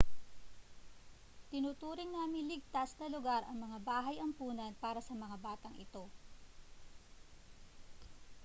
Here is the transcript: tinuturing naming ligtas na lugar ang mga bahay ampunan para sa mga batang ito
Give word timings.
tinuturing 1.53 2.09
naming 2.17 2.45
ligtas 2.51 2.91
na 2.99 3.05
lugar 3.15 3.41
ang 3.45 3.57
mga 3.63 3.77
bahay 3.89 4.15
ampunan 4.25 4.71
para 4.83 4.97
sa 5.07 5.13
mga 5.23 5.35
batang 5.45 5.75
ito 5.77 6.09